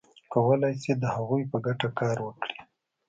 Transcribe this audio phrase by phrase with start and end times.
[0.33, 2.57] کولای شي د هغوی په ګټه کار وکړي.